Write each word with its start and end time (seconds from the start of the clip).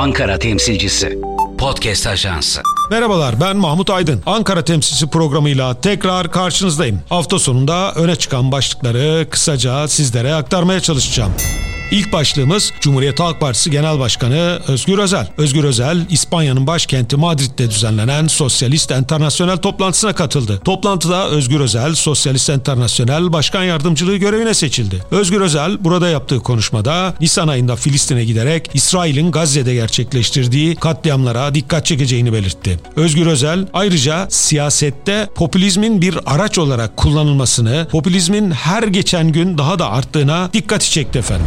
Ankara 0.00 0.38
temsilcisi. 0.38 1.18
Podcast 1.58 2.06
Ajansı. 2.06 2.60
Merhabalar 2.90 3.40
ben 3.40 3.56
Mahmut 3.56 3.90
Aydın. 3.90 4.22
Ankara 4.26 4.64
temsilcisi 4.64 5.10
programıyla 5.10 5.80
tekrar 5.80 6.30
karşınızdayım. 6.30 7.00
Hafta 7.08 7.38
sonunda 7.38 7.92
öne 7.92 8.16
çıkan 8.16 8.52
başlıkları 8.52 9.30
kısaca 9.30 9.88
sizlere 9.88 10.34
aktarmaya 10.34 10.80
çalışacağım. 10.80 11.32
İlk 11.90 12.12
başlığımız 12.12 12.72
Cumhuriyet 12.80 13.20
Halk 13.20 13.40
Partisi 13.40 13.70
Genel 13.70 13.98
Başkanı 13.98 14.60
Özgür 14.68 14.98
Özel. 14.98 15.28
Özgür 15.38 15.64
Özel, 15.64 16.06
İspanya'nın 16.10 16.66
başkenti 16.66 17.16
Madrid'de 17.16 17.70
düzenlenen 17.70 18.26
Sosyalist 18.26 18.90
Enternasyonel 18.90 19.56
toplantısına 19.56 20.12
katıldı. 20.12 20.60
Toplantıda 20.64 21.28
Özgür 21.28 21.60
Özel, 21.60 21.94
Sosyalist 21.94 22.50
Enternasyonel 22.50 23.32
Başkan 23.32 23.64
Yardımcılığı 23.64 24.16
görevine 24.16 24.54
seçildi. 24.54 25.04
Özgür 25.10 25.40
Özel 25.40 25.84
burada 25.84 26.08
yaptığı 26.08 26.40
konuşmada 26.40 27.14
Nisan 27.20 27.48
ayında 27.48 27.76
Filistin'e 27.76 28.24
giderek 28.24 28.70
İsrail'in 28.74 29.32
Gazze'de 29.32 29.74
gerçekleştirdiği 29.74 30.76
katliamlara 30.76 31.54
dikkat 31.54 31.86
çekeceğini 31.86 32.32
belirtti. 32.32 32.80
Özgür 32.96 33.26
Özel 33.26 33.66
ayrıca 33.72 34.26
siyasette 34.30 35.28
popülizmin 35.34 36.02
bir 36.02 36.18
araç 36.26 36.58
olarak 36.58 36.96
kullanılmasını, 36.96 37.86
popülizmin 37.90 38.50
her 38.50 38.82
geçen 38.82 39.32
gün 39.32 39.58
daha 39.58 39.78
da 39.78 39.90
arttığına 39.90 40.50
dikkati 40.52 40.90
çekti 40.90 41.18
efendim. 41.18 41.46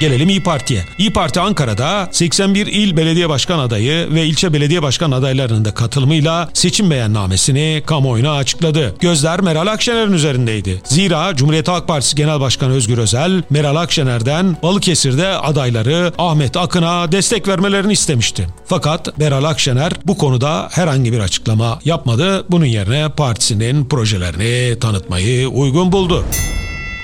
Gelelim 0.00 0.28
İyi 0.28 0.42
Parti'ye. 0.42 0.84
İyi 0.98 1.12
Parti 1.12 1.40
Ankara'da 1.40 2.08
81 2.12 2.66
il 2.66 2.96
belediye 2.96 3.28
başkan 3.28 3.58
adayı 3.58 4.14
ve 4.14 4.26
ilçe 4.26 4.52
belediye 4.52 4.82
başkan 4.82 5.10
adaylarının 5.10 5.64
da 5.64 5.74
katılımıyla 5.74 6.48
seçim 6.54 6.90
beyannamesini 6.90 7.82
kamuoyuna 7.86 8.32
açıkladı. 8.36 8.94
Gözler 9.00 9.40
Meral 9.40 9.66
Akşener'in 9.66 10.12
üzerindeydi. 10.12 10.82
Zira 10.84 11.36
Cumhuriyet 11.36 11.68
Halk 11.68 11.88
Partisi 11.88 12.16
Genel 12.16 12.40
Başkanı 12.40 12.72
Özgür 12.72 12.98
Özel, 12.98 13.42
Meral 13.50 13.76
Akşener'den 13.76 14.56
Balıkesir'de 14.62 15.28
adayları 15.28 16.12
Ahmet 16.18 16.56
Akın'a 16.56 17.12
destek 17.12 17.48
vermelerini 17.48 17.92
istemişti. 17.92 18.46
Fakat 18.66 19.18
Meral 19.18 19.44
Akşener 19.44 19.92
bu 20.06 20.18
konuda 20.18 20.68
herhangi 20.70 21.12
bir 21.12 21.18
açıklama 21.18 21.78
yapmadı. 21.84 22.44
Bunun 22.50 22.64
yerine 22.64 23.08
partisinin 23.08 23.84
projelerini 23.84 24.78
tanıtmayı 24.78 25.48
uygun 25.48 25.92
buldu. 25.92 26.24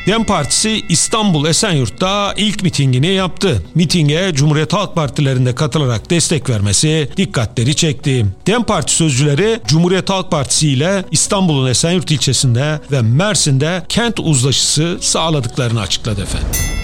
Dem 0.07 0.25
Partisi 0.25 0.83
İstanbul 0.89 1.47
Esenyurt'ta 1.47 2.35
ilk 2.37 2.63
mitingini 2.63 3.07
yaptı. 3.07 3.63
Mitinge 3.75 4.31
Cumhuriyet 4.35 4.73
Halk 4.73 4.95
Partilerinde 4.95 5.55
katılarak 5.55 6.11
destek 6.11 6.51
vermesi 6.51 7.09
dikkatleri 7.17 7.77
çekti. 7.77 8.27
Dem 8.47 8.63
Parti 8.63 8.93
sözcüleri 8.93 9.61
Cumhuriyet 9.67 10.11
Halk 10.11 10.31
Partisi 10.31 10.69
ile 10.69 11.05
İstanbul'un 11.11 11.71
Esenyurt 11.71 12.11
ilçesinde 12.11 12.81
ve 12.93 13.03
Mersin'de 13.03 13.83
kent 13.89 14.21
uzlaşısı 14.21 14.99
sağladıklarını 15.01 15.81
açıkladı 15.81 16.23
efendim. 16.23 16.78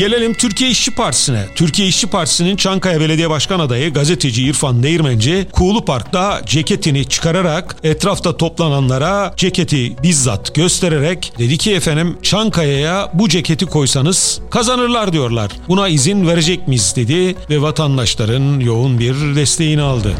Gelelim 0.00 0.34
Türkiye 0.34 0.70
İşçi 0.70 0.90
Partisi'ne. 0.90 1.46
Türkiye 1.54 1.88
İşçi 1.88 2.06
Partisi'nin 2.06 2.56
Çankaya 2.56 3.00
Belediye 3.00 3.30
Başkan 3.30 3.60
adayı 3.60 3.92
gazeteci 3.92 4.44
İrfan 4.44 4.82
Değirmenci 4.82 5.46
Kuğulu 5.52 5.84
Park'ta 5.84 6.40
ceketini 6.46 7.04
çıkararak 7.04 7.76
etrafta 7.82 8.36
toplananlara 8.36 9.34
ceketi 9.36 10.02
bizzat 10.02 10.54
göstererek 10.54 11.32
dedi 11.38 11.58
ki 11.58 11.74
efendim 11.74 12.18
Çankaya'ya 12.22 13.10
bu 13.14 13.28
ceketi 13.28 13.66
koysanız 13.66 14.40
kazanırlar 14.50 15.12
diyorlar. 15.12 15.50
Buna 15.68 15.88
izin 15.88 16.26
verecek 16.26 16.68
miyiz 16.68 16.92
dedi 16.96 17.36
ve 17.50 17.62
vatandaşların 17.62 18.60
yoğun 18.60 18.98
bir 18.98 19.14
desteğini 19.14 19.82
aldı. 19.82 20.14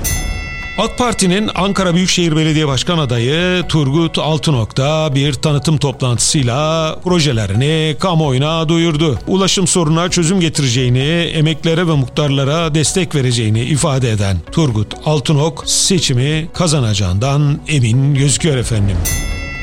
AK 0.80 0.98
Parti'nin 0.98 1.50
Ankara 1.54 1.94
Büyükşehir 1.94 2.36
Belediye 2.36 2.68
Başkan 2.68 2.98
adayı 2.98 3.62
Turgut 3.68 4.18
Altınok'ta 4.18 5.14
bir 5.14 5.32
tanıtım 5.32 5.78
toplantısıyla 5.78 6.96
projelerini 7.04 7.96
kamuoyuna 7.98 8.68
duyurdu. 8.68 9.18
Ulaşım 9.26 9.66
sorununa 9.66 10.10
çözüm 10.10 10.40
getireceğini, 10.40 11.30
emeklere 11.34 11.86
ve 11.86 11.92
muhtarlara 11.92 12.74
destek 12.74 13.14
vereceğini 13.14 13.60
ifade 13.60 14.10
eden 14.10 14.36
Turgut 14.52 14.94
Altınok 15.04 15.64
seçimi 15.66 16.48
kazanacağından 16.54 17.60
emin 17.68 18.14
gözüküyor 18.14 18.56
efendim. 18.56 18.96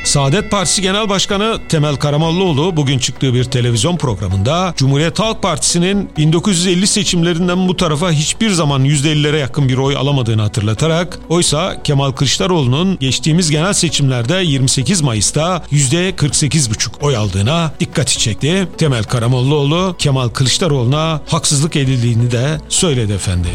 Saadet 0.04 0.50
Partisi 0.50 0.82
Genel 0.82 1.08
Başkanı 1.08 1.58
Temel 1.68 1.96
Karamollaoğlu 1.96 2.76
bugün 2.76 2.98
çıktığı 2.98 3.34
bir 3.34 3.44
televizyon 3.44 3.96
programında 3.96 4.74
Cumhuriyet 4.76 5.18
Halk 5.18 5.42
Partisi'nin 5.42 6.10
1950 6.16 6.86
seçimlerinden 6.86 7.68
bu 7.68 7.76
tarafa 7.76 8.10
hiçbir 8.10 8.50
zaman 8.50 8.84
%50'lere 8.84 9.38
yakın 9.38 9.68
bir 9.68 9.76
oy 9.76 9.96
alamadığını 9.96 10.42
hatırlatarak 10.42 11.18
oysa 11.28 11.82
Kemal 11.82 12.12
Kılıçdaroğlu'nun 12.12 12.98
geçtiğimiz 12.98 13.50
genel 13.50 13.72
seçimlerde 13.72 14.34
28 14.34 15.00
Mayıs'ta 15.00 15.62
%48,5 15.72 16.88
oy 17.00 17.16
aldığına 17.16 17.72
dikkati 17.80 18.18
çekti. 18.18 18.68
Temel 18.78 19.04
Karamollaoğlu 19.04 19.96
Kemal 19.98 20.28
Kılıçdaroğlu'na 20.28 21.20
haksızlık 21.26 21.76
edildiğini 21.76 22.30
de 22.30 22.60
söyledi 22.68 23.12
efendim. 23.12 23.50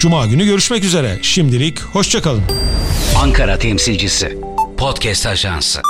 Cuma 0.00 0.26
günü 0.26 0.44
görüşmek 0.44 0.84
üzere. 0.84 1.18
Şimdilik 1.22 1.80
hoşçakalın. 1.80 2.42
Ankara 3.22 3.58
temsilcisi. 3.58 4.38
Podcast 4.84 5.26
Ajansı. 5.26 5.82